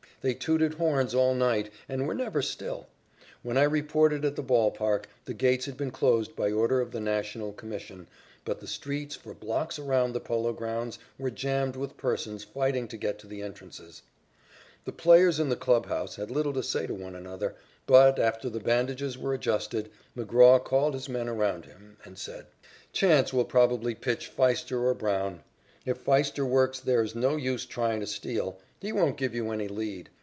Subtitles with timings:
[0.23, 2.85] They tooted horns all night, and were never still.
[3.41, 6.91] When I reported at the ball park, the gates had been closed by order of
[6.91, 8.05] the National Commission,
[8.45, 12.97] but the streets for blocks around the Polo Grounds were jammed with persons fighting to
[12.97, 14.03] get to the entrances.
[14.85, 17.55] The players in the clubhouse had little to say to one another,
[17.87, 22.45] but, after the bandages were adjusted, McGraw called his men around him and said:
[22.93, 25.41] "Chance will probably pitch Pfiester or Brown.
[25.83, 28.59] If Pfiester works there is no use trying to steal.
[28.79, 30.09] He won't give you any lead.